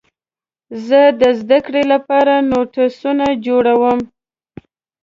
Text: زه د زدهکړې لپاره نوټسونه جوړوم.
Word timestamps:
زه 0.87 1.01
د 1.21 1.23
زدهکړې 1.39 1.83
لپاره 1.93 2.33
نوټسونه 2.51 3.25
جوړوم. 3.45 3.99